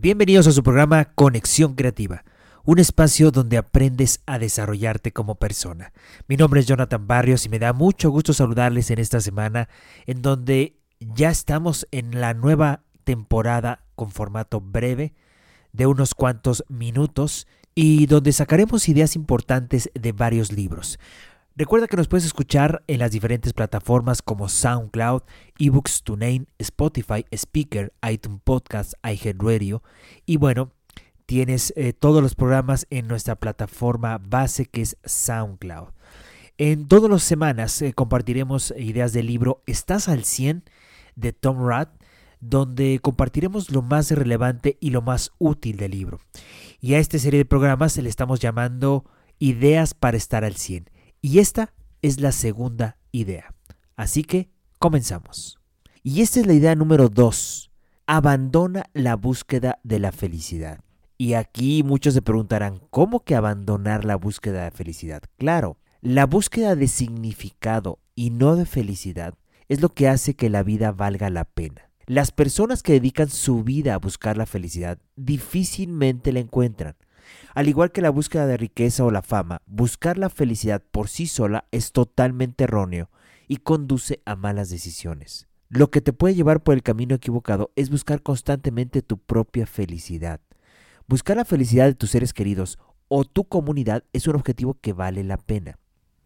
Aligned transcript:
Bienvenidos 0.00 0.46
a 0.46 0.52
su 0.52 0.62
programa 0.62 1.06
Conexión 1.06 1.74
Creativa, 1.74 2.22
un 2.64 2.78
espacio 2.78 3.32
donde 3.32 3.56
aprendes 3.58 4.20
a 4.26 4.38
desarrollarte 4.38 5.10
como 5.10 5.34
persona. 5.34 5.92
Mi 6.28 6.36
nombre 6.36 6.60
es 6.60 6.66
Jonathan 6.66 7.08
Barrios 7.08 7.44
y 7.46 7.48
me 7.48 7.58
da 7.58 7.72
mucho 7.72 8.08
gusto 8.10 8.32
saludarles 8.32 8.92
en 8.92 9.00
esta 9.00 9.20
semana 9.20 9.68
en 10.06 10.22
donde 10.22 10.78
ya 11.00 11.30
estamos 11.30 11.88
en 11.90 12.20
la 12.20 12.32
nueva 12.32 12.84
temporada 13.02 13.86
con 13.96 14.12
formato 14.12 14.60
breve 14.60 15.14
de 15.72 15.86
unos 15.86 16.14
cuantos 16.14 16.64
minutos 16.68 17.48
y 17.74 18.06
donde 18.06 18.30
sacaremos 18.30 18.88
ideas 18.88 19.16
importantes 19.16 19.90
de 19.94 20.12
varios 20.12 20.52
libros. 20.52 21.00
Recuerda 21.58 21.88
que 21.88 21.96
nos 21.96 22.06
puedes 22.06 22.24
escuchar 22.24 22.84
en 22.86 23.00
las 23.00 23.10
diferentes 23.10 23.52
plataformas 23.52 24.22
como 24.22 24.48
SoundCloud, 24.48 25.22
eBooks, 25.58 26.04
TuneIn, 26.04 26.46
Spotify, 26.56 27.24
Speaker, 27.32 27.92
iTunes 28.08 28.42
Podcast, 28.44 28.92
iHeartRadio 29.02 29.82
y 30.24 30.36
bueno, 30.36 30.70
tienes 31.26 31.72
eh, 31.74 31.92
todos 31.94 32.22
los 32.22 32.36
programas 32.36 32.86
en 32.90 33.08
nuestra 33.08 33.34
plataforma 33.34 34.18
base 34.18 34.66
que 34.66 34.82
es 34.82 34.98
SoundCloud. 35.04 35.88
En 36.58 36.86
todas 36.86 37.10
las 37.10 37.24
semanas 37.24 37.82
eh, 37.82 37.92
compartiremos 37.92 38.72
ideas 38.78 39.12
del 39.12 39.26
libro 39.26 39.64
Estás 39.66 40.08
al 40.08 40.22
100 40.22 40.62
de 41.16 41.32
Tom 41.32 41.66
Rath, 41.66 41.90
donde 42.38 43.00
compartiremos 43.02 43.72
lo 43.72 43.82
más 43.82 44.12
relevante 44.12 44.78
y 44.78 44.90
lo 44.90 45.02
más 45.02 45.32
útil 45.38 45.76
del 45.76 45.90
libro. 45.90 46.20
Y 46.80 46.94
a 46.94 47.00
esta 47.00 47.18
serie 47.18 47.38
de 47.38 47.44
programas 47.44 47.96
le 47.96 48.08
estamos 48.08 48.38
llamando 48.38 49.06
Ideas 49.40 49.94
para 49.94 50.16
estar 50.16 50.44
al 50.44 50.54
100 50.54 50.88
y 51.20 51.38
esta 51.38 51.74
es 52.02 52.20
la 52.20 52.32
segunda 52.32 52.98
idea. 53.12 53.54
Así 53.96 54.22
que 54.22 54.50
comenzamos. 54.78 55.58
Y 56.02 56.22
esta 56.22 56.40
es 56.40 56.46
la 56.46 56.54
idea 56.54 56.74
número 56.74 57.08
dos. 57.08 57.70
Abandona 58.06 58.84
la 58.94 59.16
búsqueda 59.16 59.78
de 59.82 59.98
la 59.98 60.12
felicidad. 60.12 60.80
Y 61.18 61.34
aquí 61.34 61.82
muchos 61.82 62.14
se 62.14 62.22
preguntarán, 62.22 62.80
¿cómo 62.90 63.24
que 63.24 63.34
abandonar 63.34 64.04
la 64.04 64.16
búsqueda 64.16 64.64
de 64.64 64.70
felicidad? 64.70 65.22
Claro, 65.36 65.78
la 66.00 66.26
búsqueda 66.26 66.76
de 66.76 66.86
significado 66.86 67.98
y 68.14 68.30
no 68.30 68.54
de 68.54 68.66
felicidad 68.66 69.34
es 69.68 69.80
lo 69.80 69.88
que 69.88 70.08
hace 70.08 70.34
que 70.34 70.48
la 70.48 70.62
vida 70.62 70.92
valga 70.92 71.28
la 71.28 71.44
pena. 71.44 71.90
Las 72.06 72.30
personas 72.30 72.82
que 72.82 72.92
dedican 72.92 73.28
su 73.28 73.64
vida 73.64 73.94
a 73.94 73.98
buscar 73.98 74.36
la 74.38 74.46
felicidad 74.46 74.98
difícilmente 75.16 76.32
la 76.32 76.40
encuentran. 76.40 76.94
Al 77.54 77.68
igual 77.68 77.92
que 77.92 78.02
la 78.02 78.10
búsqueda 78.10 78.46
de 78.46 78.56
riqueza 78.56 79.04
o 79.04 79.10
la 79.10 79.22
fama, 79.22 79.62
buscar 79.66 80.18
la 80.18 80.30
felicidad 80.30 80.82
por 80.90 81.08
sí 81.08 81.26
sola 81.26 81.66
es 81.70 81.92
totalmente 81.92 82.64
erróneo 82.64 83.10
y 83.46 83.56
conduce 83.56 84.20
a 84.24 84.36
malas 84.36 84.70
decisiones. 84.70 85.48
Lo 85.68 85.90
que 85.90 86.00
te 86.00 86.12
puede 86.12 86.34
llevar 86.34 86.62
por 86.62 86.74
el 86.74 86.82
camino 86.82 87.14
equivocado 87.14 87.72
es 87.76 87.90
buscar 87.90 88.22
constantemente 88.22 89.02
tu 89.02 89.18
propia 89.18 89.66
felicidad. 89.66 90.40
Buscar 91.06 91.36
la 91.36 91.44
felicidad 91.44 91.86
de 91.86 91.94
tus 91.94 92.10
seres 92.10 92.32
queridos 92.32 92.78
o 93.08 93.24
tu 93.24 93.44
comunidad 93.44 94.04
es 94.12 94.26
un 94.28 94.36
objetivo 94.36 94.74
que 94.80 94.92
vale 94.92 95.24
la 95.24 95.36
pena. 95.38 95.78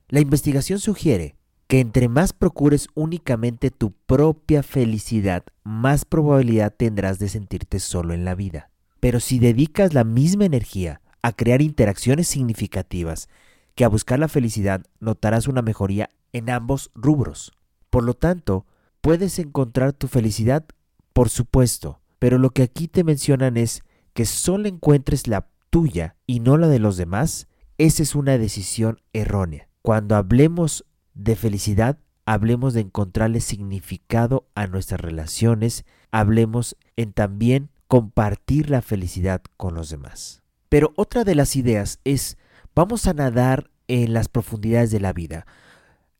La 0.08 0.20
investigación 0.20 0.78
sugiere 0.78 1.36
que 1.68 1.80
entre 1.80 2.08
más 2.08 2.32
procures 2.32 2.88
únicamente 2.94 3.70
tu 3.70 3.92
propia 3.92 4.62
felicidad, 4.62 5.44
más 5.64 6.04
probabilidad 6.04 6.74
tendrás 6.76 7.18
de 7.18 7.28
sentirte 7.28 7.80
solo 7.80 8.12
en 8.12 8.24
la 8.26 8.34
vida. 8.34 8.71
Pero 9.02 9.18
si 9.18 9.40
dedicas 9.40 9.94
la 9.94 10.04
misma 10.04 10.44
energía 10.44 11.00
a 11.22 11.32
crear 11.32 11.60
interacciones 11.60 12.28
significativas 12.28 13.28
que 13.74 13.84
a 13.84 13.88
buscar 13.88 14.20
la 14.20 14.28
felicidad, 14.28 14.86
notarás 15.00 15.48
una 15.48 15.60
mejoría 15.60 16.10
en 16.32 16.48
ambos 16.48 16.92
rubros. 16.94 17.50
Por 17.90 18.04
lo 18.04 18.14
tanto, 18.14 18.64
puedes 19.00 19.40
encontrar 19.40 19.92
tu 19.92 20.06
felicidad, 20.06 20.64
por 21.12 21.30
supuesto, 21.30 22.00
pero 22.20 22.38
lo 22.38 22.50
que 22.50 22.62
aquí 22.62 22.86
te 22.86 23.02
mencionan 23.02 23.56
es 23.56 23.82
que 24.12 24.24
solo 24.24 24.68
encuentres 24.68 25.26
la 25.26 25.48
tuya 25.70 26.14
y 26.24 26.38
no 26.38 26.56
la 26.56 26.68
de 26.68 26.78
los 26.78 26.96
demás, 26.96 27.48
esa 27.78 28.04
es 28.04 28.14
una 28.14 28.38
decisión 28.38 29.00
errónea. 29.12 29.68
Cuando 29.82 30.14
hablemos 30.14 30.84
de 31.14 31.34
felicidad, 31.34 31.98
hablemos 32.24 32.72
de 32.72 32.82
encontrarle 32.82 33.40
significado 33.40 34.46
a 34.54 34.68
nuestras 34.68 35.00
relaciones, 35.00 35.84
hablemos 36.12 36.76
en 36.94 37.12
también 37.12 37.71
compartir 37.92 38.70
la 38.70 38.80
felicidad 38.80 39.42
con 39.58 39.74
los 39.74 39.90
demás. 39.90 40.40
Pero 40.70 40.94
otra 40.96 41.24
de 41.24 41.34
las 41.34 41.56
ideas 41.56 42.00
es, 42.04 42.38
vamos 42.74 43.06
a 43.06 43.12
nadar 43.12 43.70
en 43.86 44.14
las 44.14 44.28
profundidades 44.28 44.90
de 44.90 44.98
la 44.98 45.12
vida. 45.12 45.44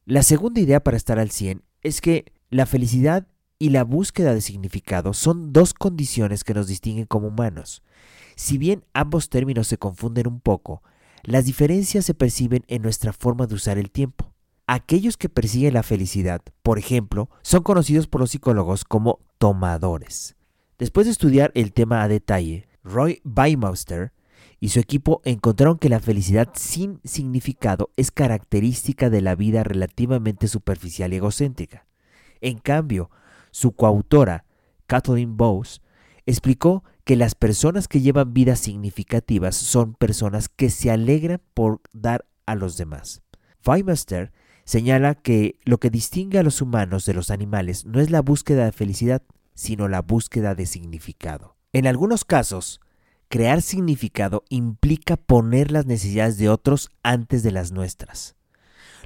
La 0.04 0.22
segunda 0.22 0.60
idea 0.60 0.84
para 0.84 0.98
estar 0.98 1.18
al 1.18 1.30
100 1.30 1.62
es 1.80 2.02
que 2.02 2.30
la 2.50 2.66
felicidad 2.66 3.26
y 3.58 3.70
la 3.70 3.84
búsqueda 3.84 4.34
de 4.34 4.42
significado 4.42 5.14
son 5.14 5.54
dos 5.54 5.72
condiciones 5.72 6.44
que 6.44 6.52
nos 6.52 6.66
distinguen 6.66 7.06
como 7.06 7.28
humanos. 7.28 7.82
Si 8.36 8.58
bien 8.58 8.84
ambos 8.92 9.30
términos 9.30 9.66
se 9.66 9.78
confunden 9.78 10.26
un 10.26 10.40
poco, 10.40 10.82
las 11.22 11.46
diferencias 11.46 12.04
se 12.04 12.12
perciben 12.12 12.64
en 12.68 12.82
nuestra 12.82 13.14
forma 13.14 13.46
de 13.46 13.54
usar 13.54 13.78
el 13.78 13.90
tiempo. 13.90 14.34
Aquellos 14.66 15.16
que 15.16 15.30
persiguen 15.30 15.72
la 15.72 15.82
felicidad, 15.82 16.42
por 16.62 16.78
ejemplo, 16.78 17.30
son 17.40 17.62
conocidos 17.62 18.08
por 18.08 18.20
los 18.20 18.32
psicólogos 18.32 18.84
como 18.84 19.20
tomadores. 19.38 20.36
Después 20.82 21.06
de 21.06 21.12
estudiar 21.12 21.52
el 21.54 21.72
tema 21.72 22.02
a 22.02 22.08
detalle, 22.08 22.66
Roy 22.82 23.20
Baumeister 23.22 24.12
y 24.58 24.70
su 24.70 24.80
equipo 24.80 25.22
encontraron 25.24 25.78
que 25.78 25.88
la 25.88 26.00
felicidad 26.00 26.48
sin 26.56 26.98
significado 27.04 27.90
es 27.96 28.10
característica 28.10 29.08
de 29.08 29.20
la 29.20 29.36
vida 29.36 29.62
relativamente 29.62 30.48
superficial 30.48 31.12
y 31.12 31.18
egocéntrica. 31.18 31.86
En 32.40 32.58
cambio, 32.58 33.12
su 33.52 33.76
coautora, 33.76 34.44
Kathleen 34.88 35.36
Bowes, 35.36 35.82
explicó 36.26 36.82
que 37.04 37.14
las 37.14 37.36
personas 37.36 37.86
que 37.86 38.00
llevan 38.00 38.34
vidas 38.34 38.58
significativas 38.58 39.54
son 39.54 39.94
personas 39.94 40.48
que 40.48 40.68
se 40.68 40.90
alegran 40.90 41.40
por 41.54 41.80
dar 41.92 42.26
a 42.44 42.56
los 42.56 42.76
demás. 42.76 43.22
Baumeister 43.64 44.32
señala 44.64 45.14
que 45.14 45.60
lo 45.64 45.78
que 45.78 45.90
distingue 45.90 46.40
a 46.40 46.42
los 46.42 46.60
humanos 46.60 47.06
de 47.06 47.14
los 47.14 47.30
animales 47.30 47.86
no 47.86 48.00
es 48.00 48.10
la 48.10 48.20
búsqueda 48.20 48.64
de 48.64 48.72
felicidad, 48.72 49.22
sino 49.54 49.88
la 49.88 50.02
búsqueda 50.02 50.54
de 50.54 50.66
significado. 50.66 51.56
En 51.72 51.86
algunos 51.86 52.24
casos, 52.24 52.80
crear 53.28 53.62
significado 53.62 54.44
implica 54.48 55.16
poner 55.16 55.70
las 55.70 55.86
necesidades 55.86 56.38
de 56.38 56.48
otros 56.48 56.90
antes 57.02 57.42
de 57.42 57.50
las 57.50 57.72
nuestras, 57.72 58.36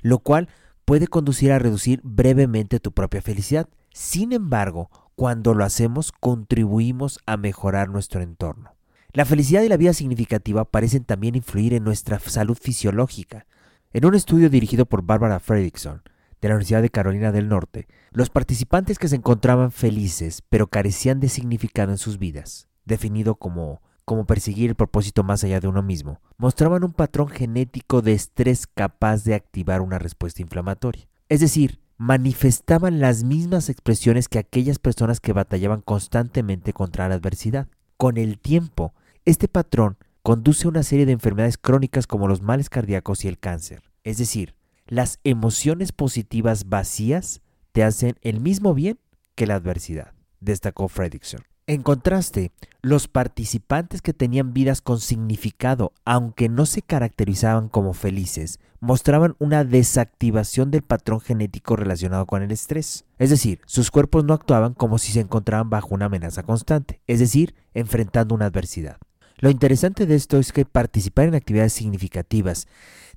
lo 0.02 0.18
cual 0.18 0.48
puede 0.84 1.06
conducir 1.06 1.52
a 1.52 1.58
reducir 1.58 2.00
brevemente 2.02 2.80
tu 2.80 2.92
propia 2.92 3.22
felicidad. 3.22 3.68
Sin 3.92 4.32
embargo, 4.32 4.90
cuando 5.14 5.54
lo 5.54 5.64
hacemos, 5.64 6.12
contribuimos 6.12 7.20
a 7.26 7.36
mejorar 7.36 7.88
nuestro 7.88 8.20
entorno. 8.20 8.74
La 9.12 9.24
felicidad 9.24 9.62
y 9.62 9.68
la 9.68 9.78
vida 9.78 9.94
significativa 9.94 10.64
parecen 10.64 11.04
también 11.04 11.36
influir 11.36 11.72
en 11.72 11.84
nuestra 11.84 12.18
salud 12.18 12.58
fisiológica. 12.60 13.46
En 13.92 14.04
un 14.04 14.14
estudio 14.14 14.50
dirigido 14.50 14.84
por 14.84 15.02
Barbara 15.02 15.40
Fredrickson, 15.40 16.02
de 16.40 16.48
la 16.48 16.54
Universidad 16.54 16.82
de 16.82 16.90
Carolina 16.90 17.32
del 17.32 17.48
Norte, 17.48 17.86
los 18.10 18.30
participantes 18.30 18.98
que 18.98 19.08
se 19.08 19.16
encontraban 19.16 19.72
felices 19.72 20.42
pero 20.48 20.68
carecían 20.68 21.20
de 21.20 21.28
significado 21.28 21.92
en 21.92 21.98
sus 21.98 22.18
vidas, 22.18 22.68
definido 22.84 23.36
como 23.36 23.80
como 24.06 24.24
perseguir 24.24 24.70
el 24.70 24.76
propósito 24.76 25.24
más 25.24 25.42
allá 25.42 25.58
de 25.58 25.66
uno 25.66 25.82
mismo, 25.82 26.20
mostraban 26.38 26.84
un 26.84 26.92
patrón 26.92 27.26
genético 27.26 28.02
de 28.02 28.12
estrés 28.12 28.68
capaz 28.68 29.24
de 29.24 29.34
activar 29.34 29.80
una 29.80 29.98
respuesta 29.98 30.40
inflamatoria. 30.40 31.08
Es 31.28 31.40
decir, 31.40 31.80
manifestaban 31.98 33.00
las 33.00 33.24
mismas 33.24 33.68
expresiones 33.68 34.28
que 34.28 34.38
aquellas 34.38 34.78
personas 34.78 35.18
que 35.18 35.32
batallaban 35.32 35.80
constantemente 35.80 36.72
contra 36.72 37.08
la 37.08 37.16
adversidad. 37.16 37.66
Con 37.96 38.16
el 38.16 38.38
tiempo, 38.38 38.94
este 39.24 39.48
patrón 39.48 39.96
conduce 40.22 40.66
a 40.66 40.70
una 40.70 40.84
serie 40.84 41.04
de 41.04 41.12
enfermedades 41.12 41.58
crónicas 41.58 42.06
como 42.06 42.28
los 42.28 42.42
males 42.42 42.70
cardíacos 42.70 43.24
y 43.24 43.28
el 43.28 43.40
cáncer. 43.40 43.90
Es 44.04 44.18
decir, 44.18 44.54
las 44.86 45.18
emociones 45.24 45.92
positivas 45.92 46.68
vacías 46.68 47.42
te 47.72 47.84
hacen 47.84 48.16
el 48.22 48.40
mismo 48.40 48.74
bien 48.74 48.98
que 49.34 49.46
la 49.46 49.56
adversidad, 49.56 50.12
destacó 50.40 50.88
Fredrickson. 50.88 51.40
En 51.68 51.82
contraste, 51.82 52.52
los 52.80 53.08
participantes 53.08 54.00
que 54.00 54.12
tenían 54.12 54.54
vidas 54.54 54.80
con 54.80 55.00
significado, 55.00 55.92
aunque 56.04 56.48
no 56.48 56.64
se 56.64 56.80
caracterizaban 56.80 57.68
como 57.68 57.92
felices, 57.92 58.60
mostraban 58.78 59.34
una 59.40 59.64
desactivación 59.64 60.70
del 60.70 60.82
patrón 60.82 61.20
genético 61.20 61.74
relacionado 61.74 62.24
con 62.26 62.44
el 62.44 62.52
estrés. 62.52 63.04
Es 63.18 63.30
decir, 63.30 63.60
sus 63.66 63.90
cuerpos 63.90 64.24
no 64.24 64.32
actuaban 64.32 64.74
como 64.74 64.98
si 64.98 65.10
se 65.10 65.18
encontraban 65.18 65.68
bajo 65.68 65.92
una 65.92 66.04
amenaza 66.04 66.44
constante, 66.44 67.00
es 67.08 67.18
decir, 67.18 67.56
enfrentando 67.74 68.36
una 68.36 68.46
adversidad. 68.46 68.98
Lo 69.38 69.50
interesante 69.50 70.06
de 70.06 70.14
esto 70.14 70.38
es 70.38 70.52
que 70.52 70.64
participar 70.64 71.26
en 71.26 71.34
actividades 71.34 71.72
significativas 71.72 72.68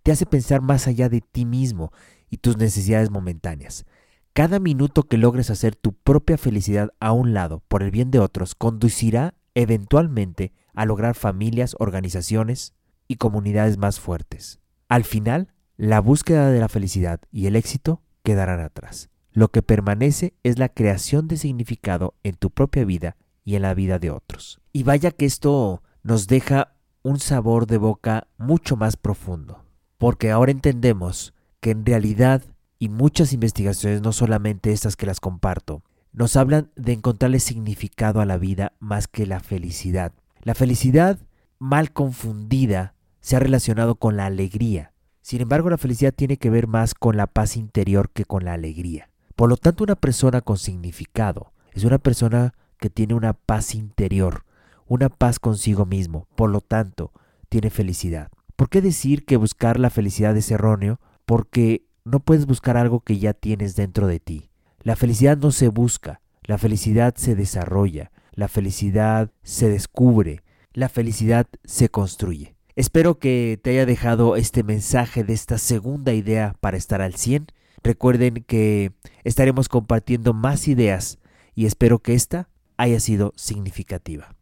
te 0.04 0.12
hace 0.12 0.26
pensar 0.26 0.62
más 0.62 0.88
allá 0.88 1.10
de 1.10 1.22
ti 1.22 1.46
mismo 1.46 1.92
y 2.30 2.38
tus 2.38 2.58
necesidades 2.58 3.10
momentáneas. 3.10 3.86
Cada 4.34 4.60
minuto 4.60 5.04
que 5.04 5.18
logres 5.18 5.50
hacer 5.50 5.76
tu 5.76 5.94
propia 5.94 6.38
felicidad 6.38 6.92
a 7.00 7.12
un 7.12 7.34
lado 7.34 7.62
por 7.68 7.84
el 7.84 7.92
bien 7.92 8.12
de 8.12 8.20
otros 8.20 8.56
conducirá 8.56 9.34
eventualmente 9.56 10.54
a 10.74 10.86
lograr 10.86 11.16
familias, 11.16 11.76
organizaciones 11.80 12.74
y 13.08 13.16
comunidades 13.16 13.78
más 13.78 14.00
fuertes. 14.00 14.60
Al 14.88 15.04
final, 15.04 15.54
la 15.78 16.00
búsqueda 16.00 16.52
de 16.52 16.60
la 16.60 16.70
felicidad 16.70 17.20
y 17.32 17.48
el 17.48 17.56
éxito 17.56 18.02
quedarán 18.24 18.60
atrás. 18.60 19.10
Lo 19.32 19.50
que 19.50 19.62
permanece 19.62 20.34
es 20.44 20.60
la 20.60 20.70
creación 20.70 21.28
de 21.28 21.38
significado 21.38 22.16
en 22.24 22.36
tu 22.36 22.50
propia 22.50 22.86
vida 22.86 23.18
y 23.44 23.56
en 23.56 23.64
la 23.64 23.74
vida 23.74 24.00
de 24.00 24.12
otros. 24.12 24.60
Y 24.72 24.84
vaya 24.84 25.12
que 25.12 25.26
esto 25.26 25.82
nos 26.04 26.28
deja 26.28 26.76
un 27.02 27.20
sabor 27.20 27.68
de 27.68 27.78
boca 27.78 28.28
mucho 28.38 28.76
más 28.76 28.98
profundo, 28.98 29.64
porque 30.00 30.32
ahora 30.32 30.52
entendemos 30.52 31.36
que 31.60 31.72
en 31.72 31.86
realidad, 31.86 32.42
y 32.80 32.90
muchas 32.90 33.34
investigaciones, 33.34 34.02
no 34.02 34.14
solamente 34.14 34.72
estas 34.72 34.96
que 34.96 35.06
las 35.06 35.20
comparto, 35.20 35.84
nos 36.14 36.38
hablan 36.38 36.72
de 36.76 36.94
encontrarle 36.94 37.40
significado 37.40 38.22
a 38.22 38.26
la 38.26 38.38
vida 38.38 38.72
más 38.80 39.08
que 39.08 39.28
la 39.28 39.42
felicidad. 39.42 40.14
La 40.42 40.56
felicidad, 40.56 41.20
mal 41.60 41.92
confundida, 41.92 42.96
se 43.20 43.36
ha 43.36 43.40
relacionado 43.40 43.96
con 43.96 44.16
la 44.16 44.26
alegría. 44.26 44.94
Sin 45.22 45.42
embargo, 45.42 45.70
la 45.70 45.78
felicidad 45.78 46.14
tiene 46.14 46.38
que 46.38 46.50
ver 46.50 46.66
más 46.66 46.96
con 46.96 47.18
la 47.18 47.28
paz 47.28 47.58
interior 47.58 48.10
que 48.10 48.24
con 48.24 48.46
la 48.46 48.54
alegría. 48.54 49.10
Por 49.36 49.50
lo 49.50 49.58
tanto, 49.58 49.84
una 49.84 49.96
persona 49.96 50.40
con 50.40 50.58
significado 50.58 51.52
es 51.74 51.84
una 51.84 51.98
persona 51.98 52.54
que 52.80 52.90
tiene 52.90 53.16
una 53.16 53.34
paz 53.34 53.76
interior, 53.76 54.46
una 54.88 55.10
paz 55.10 55.40
consigo 55.40 55.86
mismo, 55.86 56.26
por 56.36 56.50
lo 56.50 56.62
tanto, 56.62 57.12
tiene 57.50 57.70
felicidad. 57.70 58.32
¿Por 58.60 58.68
qué 58.68 58.82
decir 58.82 59.24
que 59.24 59.38
buscar 59.38 59.80
la 59.80 59.90
felicidad 59.90 60.36
es 60.36 60.52
erróneo? 60.52 61.00
Porque 61.26 61.86
no 62.04 62.20
puedes 62.20 62.46
buscar 62.46 62.76
algo 62.76 63.00
que 63.00 63.18
ya 63.18 63.32
tienes 63.32 63.78
dentro 63.78 64.06
de 64.06 64.20
ti. 64.20 64.50
La 64.82 64.98
felicidad 64.98 65.38
no 65.38 65.52
se 65.52 65.70
busca, 65.70 66.20
la 66.44 66.58
felicidad 66.58 67.16
se 67.16 67.36
desarrolla, 67.36 68.12
la 68.34 68.50
felicidad 68.50 69.32
se 69.44 69.70
descubre, 69.70 70.44
la 70.74 70.90
felicidad 70.90 71.48
se 71.64 71.88
construye. 71.88 72.58
Espero 72.76 73.18
que 73.18 73.58
te 73.64 73.70
haya 73.70 73.86
dejado 73.86 74.36
este 74.36 74.64
mensaje 74.64 75.24
de 75.24 75.36
esta 75.36 75.58
segunda 75.58 76.12
idea 76.12 76.54
para 76.60 76.76
estar 76.76 77.02
al 77.02 77.16
100. 77.16 77.48
Recuerden 77.82 78.44
que 78.46 78.92
estaremos 79.24 79.70
compartiendo 79.70 80.34
más 80.34 80.68
ideas 80.68 81.18
y 81.56 81.66
espero 81.66 82.00
que 82.00 82.14
esta 82.14 82.50
haya 82.76 83.00
sido 83.00 83.32
significativa. 83.38 84.36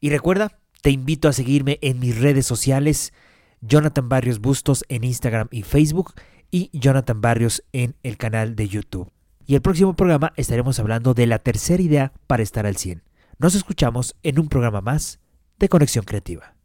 Y 0.00 0.10
recuerda, 0.10 0.58
te 0.82 0.90
invito 0.90 1.28
a 1.28 1.32
seguirme 1.32 1.78
en 1.80 1.98
mis 1.98 2.20
redes 2.20 2.44
sociales, 2.44 3.14
Jonathan 3.60 4.08
Barrios 4.08 4.40
Bustos 4.40 4.84
en 4.88 5.04
Instagram 5.04 5.48
y 5.50 5.62
Facebook 5.62 6.14
y 6.50 6.70
Jonathan 6.72 7.20
Barrios 7.20 7.62
en 7.72 7.94
el 8.02 8.16
canal 8.16 8.56
de 8.56 8.68
YouTube. 8.68 9.10
Y 9.46 9.54
el 9.54 9.62
próximo 9.62 9.94
programa 9.94 10.32
estaremos 10.36 10.78
hablando 10.78 11.14
de 11.14 11.26
la 11.26 11.38
tercera 11.38 11.82
idea 11.82 12.12
para 12.26 12.42
estar 12.42 12.66
al 12.66 12.76
100. 12.76 13.02
Nos 13.38 13.54
escuchamos 13.54 14.16
en 14.22 14.38
un 14.38 14.48
programa 14.48 14.80
más 14.80 15.20
de 15.58 15.68
Conexión 15.68 16.04
Creativa. 16.04 16.54